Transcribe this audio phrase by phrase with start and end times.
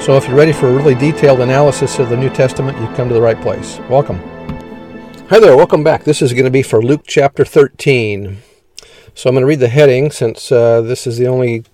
[0.00, 3.08] So if you're ready for a really detailed analysis of the New Testament, you've come
[3.08, 3.78] to the right place.
[3.90, 4.18] Welcome.
[5.28, 6.04] Hi there, welcome back.
[6.04, 8.38] This is going to be for Luke chapter 13.
[9.14, 11.64] So I'm going to read the heading since uh, this is the only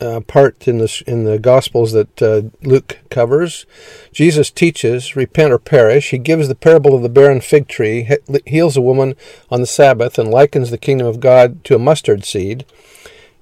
[0.00, 3.66] uh, part in the in the Gospels that uh, Luke covers.
[4.12, 8.08] Jesus teaches, "Repent or perish." He gives the parable of the barren fig tree,
[8.46, 9.14] heals a woman
[9.50, 12.64] on the Sabbath, and likens the kingdom of God to a mustard seed.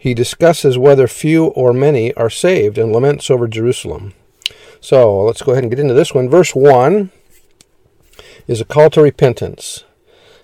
[0.07, 4.15] He discusses whether few or many are saved and laments over Jerusalem.
[4.81, 6.29] So let's go ahead and get into this one.
[6.29, 7.11] Verse 1
[8.47, 9.83] is a call to repentance.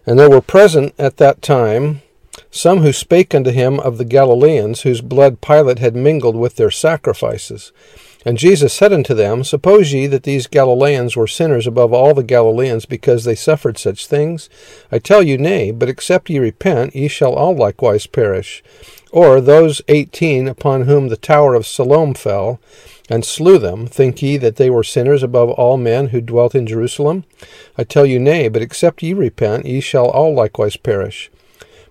[0.05, 2.02] And there were present at that time
[2.51, 6.73] some who spake unto him of the Galileans, whose blood Pilate had mingled with their
[6.73, 7.71] sacrifices.
[8.26, 12.24] And Jesus said unto them, Suppose ye that these Galileans were sinners above all the
[12.24, 14.51] Galileans, because they suffered such things?
[14.91, 18.63] I tell you, nay, but except ye repent, ye shall all likewise perish.
[19.13, 22.59] Or those eighteen upon whom the tower of Siloam fell,
[23.10, 26.66] and slew them, think ye that they were sinners above all men who dwelt in
[26.66, 27.24] Jerusalem?
[27.77, 31.30] I tell you, nay, but except ye repent, ye shall all likewise perish.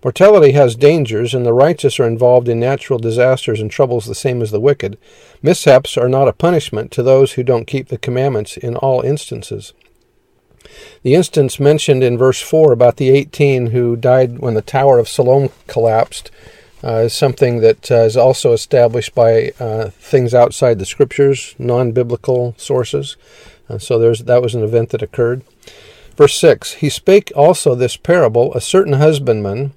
[0.04, 4.42] Mortality has dangers, and the righteous are involved in natural disasters and troubles the same
[4.42, 4.98] as the wicked.
[5.44, 9.74] Mishaps are not a punishment to those who don't keep the commandments in all instances.
[11.04, 15.08] The instance mentioned in verse 4 about the 18 who died when the Tower of
[15.08, 16.32] Siloam collapsed
[16.84, 22.56] uh, is something that uh, is also established by uh, things outside the scriptures, non-biblical
[22.58, 23.18] sources.
[23.70, 25.44] Uh, so there's that was an event that occurred.
[26.18, 29.74] Verse six: He spake also this parable: A certain husbandman,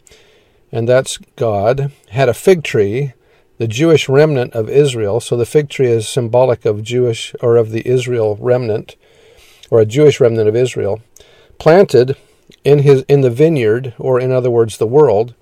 [0.72, 3.12] and that's God, had a fig tree,
[3.58, 5.20] the Jewish remnant of Israel.
[5.20, 8.96] So the fig tree is symbolic of Jewish or of the Israel remnant,
[9.70, 11.02] or a Jewish remnant of Israel,
[11.58, 12.16] planted
[12.64, 15.34] in his in the vineyard, or in other words, the world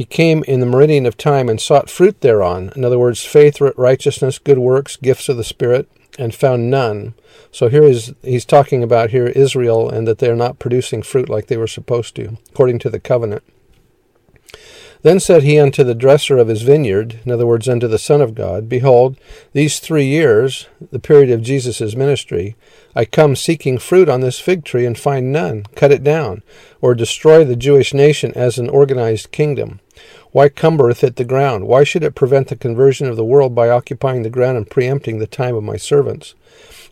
[0.00, 2.72] he came in the meridian of time and sought fruit thereon.
[2.74, 7.12] In other words, faith, righteousness, good works, gifts of the Spirit, and found none.
[7.52, 11.48] So here is he's talking about here Israel and that they're not producing fruit like
[11.48, 13.42] they were supposed to, according to the covenant.
[15.02, 18.22] Then said he unto the dresser of his vineyard, in other words, unto the Son
[18.22, 19.18] of God, Behold,
[19.52, 22.56] these three years, the period of Jesus' ministry,
[22.96, 25.64] I come seeking fruit on this fig tree and find none.
[25.74, 26.42] Cut it down,
[26.80, 29.80] or destroy the Jewish nation as an organized kingdom.
[30.32, 31.66] Why cumbereth it the ground?
[31.66, 35.18] Why should it prevent the conversion of the world by occupying the ground and preempting
[35.18, 36.34] the time of my servants?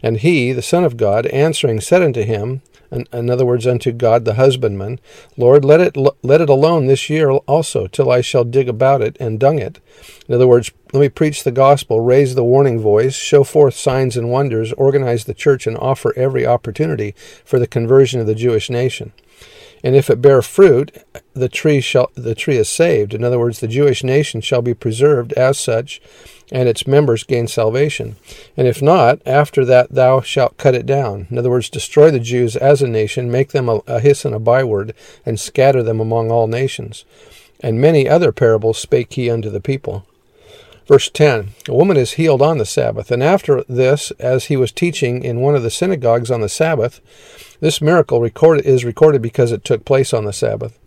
[0.03, 4.25] And he, the Son of God, answering, said unto him, in other words, unto God
[4.25, 4.99] the husbandman,
[5.37, 9.16] Lord, let it let it alone this year also, till I shall dig about it
[9.21, 9.78] and dung it.
[10.26, 14.16] In other words, let me preach the gospel, raise the warning voice, show forth signs
[14.16, 18.70] and wonders, organize the church, and offer every opportunity for the conversion of the Jewish
[18.70, 19.12] nation.
[19.83, 20.97] And if it bear fruit,
[21.34, 23.15] the tree shall the tree is saved.
[23.15, 26.00] In other words, the Jewish nation shall be preserved as such,
[26.50, 28.17] and its members gain salvation.
[28.56, 31.27] And if not, after that thou shalt cut it down.
[31.31, 34.34] In other words, destroy the Jews as a nation, make them a, a hiss and
[34.34, 34.94] a byword,
[35.25, 37.05] and scatter them among all nations.
[37.61, 40.06] And many other parables spake he unto the people.
[40.88, 43.10] Verse 10 A woman is healed on the Sabbath.
[43.10, 47.03] And after this, as he was teaching in one of the synagogues on the Sabbath,
[47.60, 50.78] this miracle recorded, is recorded because it took place on the Sabbath.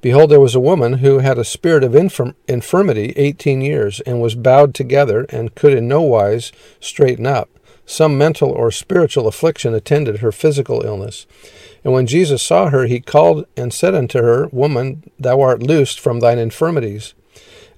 [0.00, 4.20] Behold, there was a woman who had a spirit of infirm- infirmity eighteen years, and
[4.20, 7.50] was bowed together, and could in no wise straighten up.
[7.84, 11.26] Some mental or spiritual affliction attended her physical illness.
[11.84, 15.98] And when Jesus saw her, he called and said unto her, Woman, thou art loosed
[15.98, 17.14] from thine infirmities.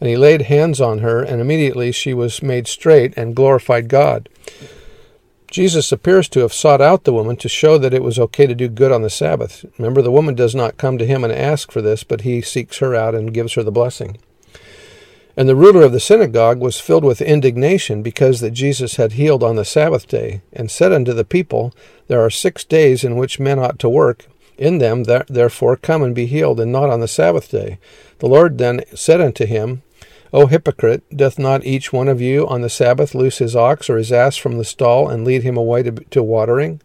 [0.01, 4.29] And he laid hands on her, and immediately she was made straight and glorified God.
[5.51, 8.55] Jesus appears to have sought out the woman to show that it was okay to
[8.55, 9.65] do good on the Sabbath.
[9.79, 12.79] Remember, the woman does not come to him and ask for this, but he seeks
[12.79, 14.19] her out and gives her the blessing.
[15.37, 19.43] And the ruler of the synagogue was filled with indignation because that Jesus had healed
[19.43, 21.75] on the Sabbath day, and said unto the people,
[22.07, 24.27] There are six days in which men ought to work.
[24.57, 27.79] In them, therefore, come and be healed, and not on the Sabbath day.
[28.19, 29.83] The Lord then said unto him,
[30.33, 33.97] O hypocrite, doth not each one of you on the Sabbath loose his ox or
[33.97, 36.81] his ass from the stall and lead him away to, to watering?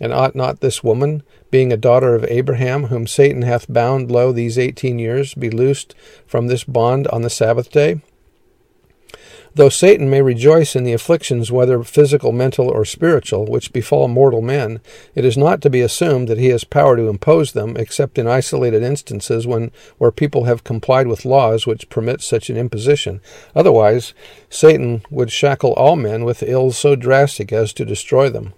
[0.00, 4.32] And ought not this woman, being a daughter of Abraham, whom Satan hath bound lo
[4.32, 5.94] these eighteen years, be loosed
[6.26, 8.00] from this bond on the Sabbath day?
[9.52, 14.40] Though Satan may rejoice in the afflictions, whether physical, mental, or spiritual, which befall mortal
[14.40, 14.80] men,
[15.16, 18.28] it is not to be assumed that he has power to impose them, except in
[18.28, 23.20] isolated instances when where people have complied with laws which permit such an imposition.
[23.56, 24.14] Otherwise,
[24.48, 28.54] Satan would shackle all men with ills so drastic as to destroy them.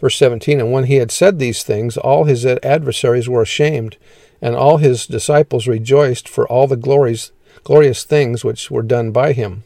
[0.00, 3.96] Verse 17 And when he had said these things, all his adversaries were ashamed,
[4.42, 7.30] and all his disciples rejoiced for all the glories,
[7.62, 9.62] glorious things which were done by him.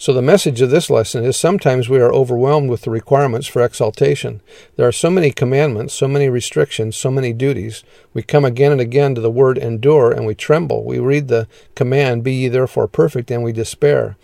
[0.00, 3.62] So, the message of this lesson is sometimes we are overwhelmed with the requirements for
[3.62, 4.40] exaltation.
[4.76, 7.82] There are so many commandments, so many restrictions, so many duties.
[8.14, 10.84] We come again and again to the word endure and we tremble.
[10.84, 14.16] We read the command, Be ye therefore perfect, and we despair.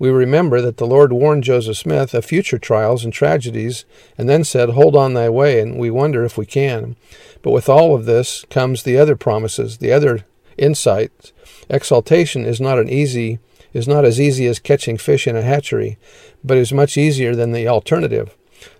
[0.00, 3.84] We remember that the Lord warned Joseph Smith of future trials and tragedies
[4.18, 6.96] and then said, Hold on thy way, and we wonder if we can.
[7.40, 10.24] But with all of this comes the other promises, the other
[10.58, 11.32] insights.
[11.68, 13.38] Exaltation is not an easy
[13.72, 15.98] is not as easy as catching fish in a hatchery,
[16.42, 18.34] but is much easier than the alternative.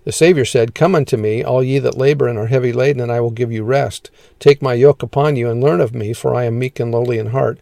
[0.05, 3.11] The Saviour said, Come unto me, all ye that labor and are heavy laden, and
[3.11, 4.11] I will give you rest.
[4.39, 7.19] Take my yoke upon you, and learn of me, for I am meek and lowly
[7.19, 7.61] in heart,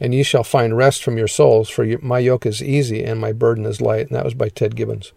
[0.00, 3.32] and ye shall find rest from your souls, for my yoke is easy and my
[3.32, 4.08] burden is light.
[4.08, 5.12] And that was by Ted Gibbons.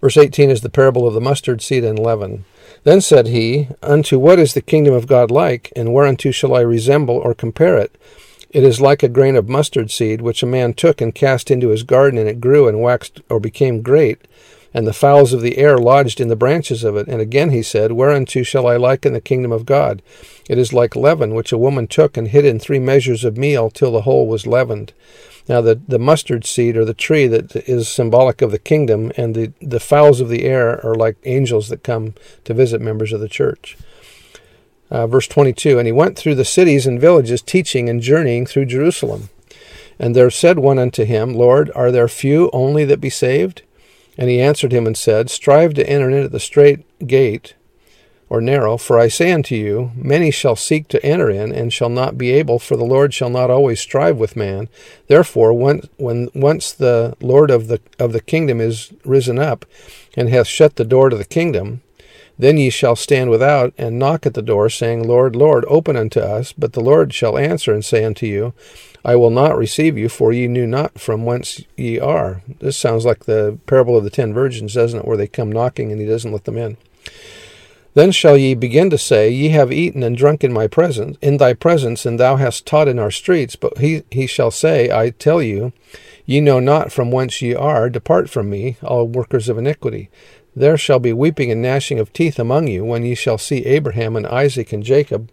[0.00, 2.44] Verse 18 is the parable of the mustard seed and leaven.
[2.84, 6.60] Then said he, Unto what is the kingdom of God like, and whereunto shall I
[6.60, 7.94] resemble or compare it?
[8.50, 11.68] It is like a grain of mustard seed, which a man took and cast into
[11.68, 14.26] his garden, and it grew and waxed or became great,
[14.74, 17.06] and the fowls of the air lodged in the branches of it.
[17.06, 20.02] And again he said, Whereunto shall I liken the kingdom of God?
[20.48, 23.70] It is like leaven, which a woman took and hid in three measures of meal
[23.70, 24.92] till the whole was leavened.
[25.48, 29.34] Now, the, the mustard seed, or the tree that is symbolic of the kingdom, and
[29.34, 32.14] the, the fowls of the air are like angels that come
[32.44, 33.76] to visit members of the church.
[34.90, 38.66] Uh, verse 22 And he went through the cities and villages, teaching and journeying through
[38.66, 39.28] Jerusalem.
[39.98, 43.62] And there said one unto him, Lord, are there few only that be saved?
[44.16, 47.54] And he answered him and said, Strive to enter in at the strait gate,
[48.30, 51.88] or narrow, for I say unto you, many shall seek to enter in, and shall
[51.88, 54.68] not be able, for the Lord shall not always strive with man.
[55.08, 59.64] Therefore, when, when once the Lord of the of the kingdom is risen up,
[60.16, 61.82] and hath shut the door to the kingdom,
[62.40, 66.20] then ye shall stand without and knock at the door, saying, Lord, Lord, open unto
[66.20, 66.52] us.
[66.52, 68.54] But the Lord shall answer and say unto you,
[69.04, 72.42] I will not receive you, for ye knew not from whence ye are.
[72.60, 75.90] This sounds like the parable of the ten virgins, doesn't it, where they come knocking
[75.90, 76.76] and he doesn't let them in.
[77.94, 81.38] Then shall ye begin to say, Ye have eaten and drunk in my presence, in
[81.38, 83.56] thy presence, and thou hast taught in our streets.
[83.56, 85.72] But he, he shall say, I tell you,
[86.24, 87.90] ye know not from whence ye are.
[87.90, 90.08] Depart from me, all workers of iniquity.
[90.54, 94.16] There shall be weeping and gnashing of teeth among you when ye shall see Abraham
[94.16, 95.30] and Isaac and Jacob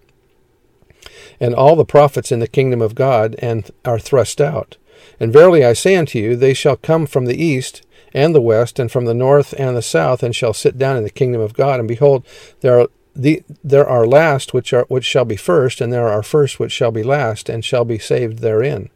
[1.39, 4.77] and all the prophets in the kingdom of God and are thrust out.
[5.19, 8.79] And verily I say unto you, they shall come from the east and the west
[8.79, 11.53] and from the north and the south and shall sit down in the kingdom of
[11.53, 11.79] God.
[11.79, 12.25] And behold,
[12.61, 16.21] there are the, there are last which are which shall be first, and there are
[16.21, 18.89] first which shall be last, and shall be saved therein.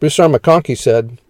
[0.00, 0.28] Bruce R.
[0.28, 1.20] McConkie said,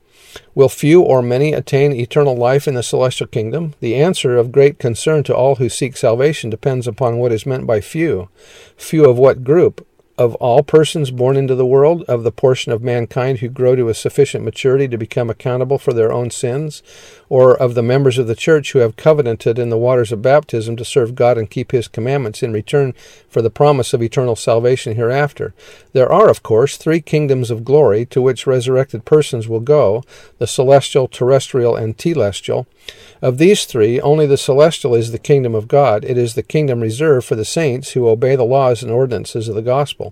[0.55, 3.75] Will few or many attain eternal life in the celestial kingdom?
[3.81, 7.67] The answer of great concern to all who seek salvation depends upon what is meant
[7.67, 8.29] by few.
[8.77, 9.87] Few of what group?
[10.19, 13.89] Of all persons born into the world, of the portion of mankind who grow to
[13.89, 16.83] a sufficient maturity to become accountable for their own sins,
[17.29, 20.75] or of the members of the church who have covenanted in the waters of baptism
[20.75, 22.95] to serve God and keep His commandments in return
[23.29, 25.55] for the promise of eternal salvation hereafter.
[25.93, 30.03] There are, of course, three kingdoms of glory to which resurrected persons will go
[30.39, 32.67] the celestial, terrestrial, and telestial.
[33.21, 36.05] Of these three, only the celestial is the kingdom of God.
[36.05, 39.55] It is the kingdom reserved for the saints who obey the laws and ordinances of
[39.55, 40.08] the gospel.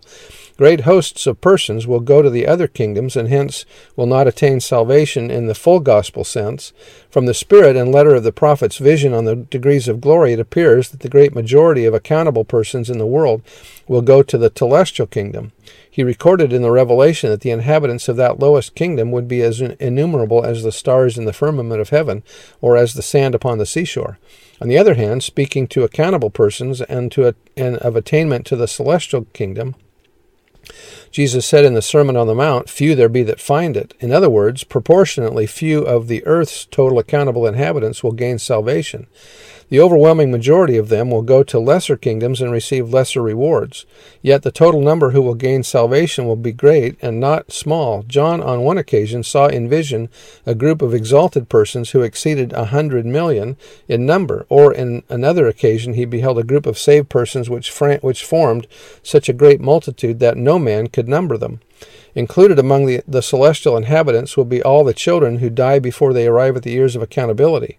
[0.56, 4.58] Great hosts of persons will go to the other kingdoms and hence will not attain
[4.58, 6.72] salvation in the full gospel sense.
[7.10, 10.40] From the spirit and letter of the prophet's vision on the degrees of glory, it
[10.40, 13.42] appears that the great majority of accountable persons in the world
[13.86, 15.52] will go to the telestial kingdom.
[15.90, 19.60] He recorded in the Revelation that the inhabitants of that lowest kingdom would be as
[19.60, 22.22] innumerable as the stars in the firmament of heaven,
[22.60, 24.18] or as the sand upon the seashore.
[24.60, 28.56] On the other hand, speaking to accountable persons and to a, and of attainment to
[28.56, 29.74] the celestial kingdom,
[31.10, 33.94] Jesus said in the Sermon on the Mount, Few there be that find it.
[34.00, 39.06] In other words, proportionately few of the earth's total accountable inhabitants will gain salvation.
[39.68, 43.84] The overwhelming majority of them will go to lesser kingdoms and receive lesser rewards.
[44.22, 48.04] Yet the total number who will gain salvation will be great and not small.
[48.04, 50.08] John, on one occasion, saw in vision
[50.44, 53.56] a group of exalted persons who exceeded a hundred million
[53.88, 58.24] in number, or in another occasion he beheld a group of saved persons which, which
[58.24, 58.68] formed
[59.02, 61.60] such a great multitude that no man could number them.
[62.14, 66.26] Included among the, the celestial inhabitants will be all the children who die before they
[66.26, 67.78] arrive at the years of accountability.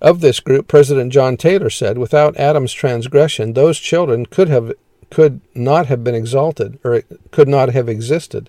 [0.00, 4.72] Of this group, President John Taylor said, without Adam's transgression, those children could have
[5.10, 7.02] could not have been exalted or
[7.32, 8.48] could not have existed.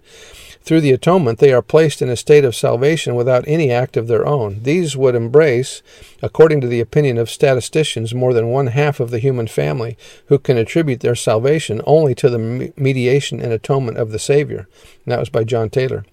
[0.64, 4.08] Through the atonement, they are placed in a state of salvation without any act of
[4.08, 4.62] their own.
[4.62, 5.82] These would embrace,
[6.22, 10.38] according to the opinion of statisticians, more than one half of the human family, who
[10.38, 14.68] can attribute their salvation only to the mediation and atonement of the Savior.
[15.06, 16.06] And that was by John Taylor.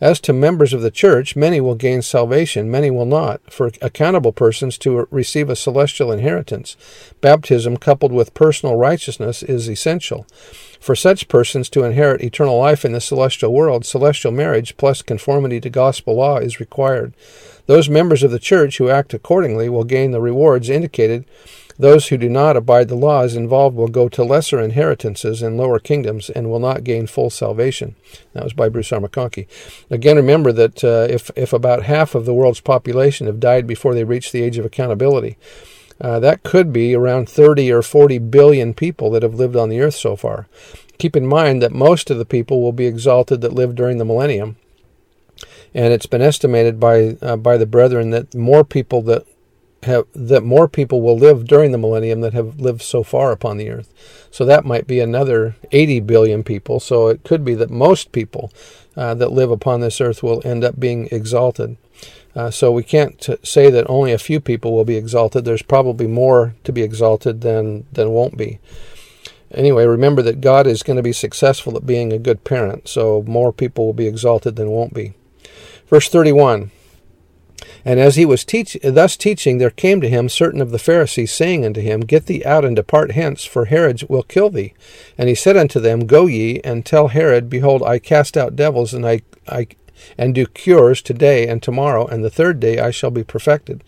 [0.00, 3.52] As to members of the church, many will gain salvation, many will not.
[3.52, 6.76] For accountable persons to receive a celestial inheritance,
[7.20, 10.26] baptism coupled with personal righteousness is essential.
[10.80, 15.60] For such persons to inherit eternal life in the celestial world, celestial marriage plus conformity
[15.60, 17.12] to gospel law is required.
[17.66, 21.26] Those members of the church who act accordingly will gain the rewards indicated.
[21.78, 25.78] Those who do not abide the laws involved will go to lesser inheritances in lower
[25.78, 27.94] kingdoms and will not gain full salvation.
[28.32, 29.00] That was by Bruce R.
[29.00, 29.46] McConkie.
[29.90, 33.94] Again, remember that uh, if, if about half of the world's population have died before
[33.94, 35.36] they reach the age of accountability,
[36.00, 39.80] uh, that could be around 30 or 40 billion people that have lived on the
[39.80, 40.46] earth so far.
[40.98, 44.04] Keep in mind that most of the people will be exalted that lived during the
[44.04, 44.56] millennium,
[45.74, 49.24] and it's been estimated by uh, by the brethren that more people that
[49.84, 53.56] have that more people will live during the millennium that have lived so far upon
[53.56, 53.92] the earth.
[54.30, 56.80] So that might be another 80 billion people.
[56.80, 58.52] So it could be that most people
[58.96, 61.76] uh, that live upon this earth will end up being exalted.
[62.34, 65.44] Uh, so we can't t- say that only a few people will be exalted.
[65.44, 68.60] There's probably more to be exalted than than won't be.
[69.52, 73.24] Anyway, remember that God is going to be successful at being a good parent, so
[73.26, 75.14] more people will be exalted than won't be.
[75.88, 76.70] Verse 31
[77.84, 81.32] And as he was teach- thus teaching, there came to him certain of the Pharisees,
[81.32, 84.72] saying unto him, Get thee out and depart hence, for Herod will kill thee.
[85.18, 88.94] And he said unto them, Go ye and tell Herod, Behold, I cast out devils,
[88.94, 89.66] and I, I
[90.18, 93.82] and do cures today and tomorrow, and the third day I shall be perfected.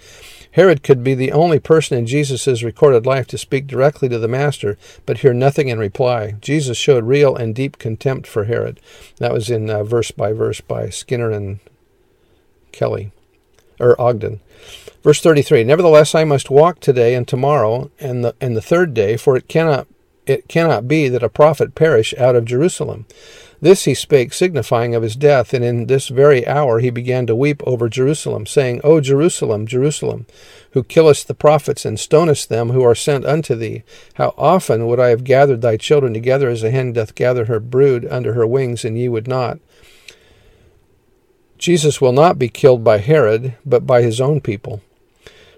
[0.52, 4.28] Herod could be the only person in Jesus' recorded life to speak directly to the
[4.28, 4.76] Master,
[5.06, 6.32] but hear nothing in reply.
[6.40, 8.78] Jesus showed real and deep contempt for Herod.
[9.16, 11.60] That was in uh, verse by verse by Skinner and
[12.70, 13.12] Kelly,
[13.80, 14.40] or Ogden.
[15.02, 19.16] Verse 33 Nevertheless, I must walk today and tomorrow and the, and the third day,
[19.16, 19.88] for it cannot,
[20.26, 23.06] it cannot be that a prophet perish out of Jerusalem.
[23.62, 27.36] This he spake, signifying of his death, and in this very hour he began to
[27.36, 30.26] weep over Jerusalem, saying, O Jerusalem, Jerusalem,
[30.72, 34.98] who killest the prophets and stonest them who are sent unto thee, how often would
[34.98, 38.48] I have gathered thy children together as a hen doth gather her brood under her
[38.48, 39.60] wings, and ye would not.
[41.56, 44.82] Jesus will not be killed by Herod, but by his own people.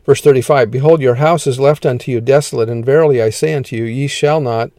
[0.04, 3.74] Verse 35 Behold, your house is left unto you desolate, and verily I say unto
[3.74, 4.72] you, ye shall not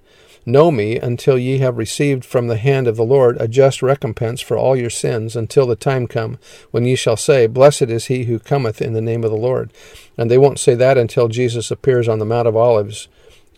[0.45, 4.41] Know me until ye have received from the hand of the Lord a just recompense
[4.41, 6.37] for all your sins, until the time come
[6.71, 9.71] when ye shall say, Blessed is he who cometh in the name of the Lord.
[10.17, 13.07] And they won't say that until Jesus appears on the Mount of Olives.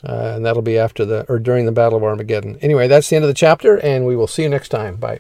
[0.03, 2.57] Uh, and that'll be after the or during the Battle of Armageddon.
[2.61, 4.95] Anyway, that's the end of the chapter, and we will see you next time.
[4.95, 5.19] Bye.